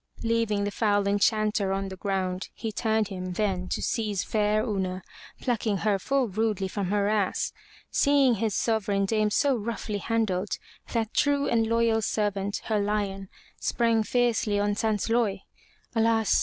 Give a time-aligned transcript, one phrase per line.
[0.23, 5.03] Leaving the foul enchanter on the ground, he turned him then to seize fair Una,
[5.41, 7.53] plucking her full rudely from her ass.
[7.91, 10.57] Seeing his sovereign dame so roughly handled,
[10.91, 13.29] that true and loyal servant, her lion,
[13.59, 15.41] sprang fiercely on Sansloy.
[15.93, 16.39] Alas!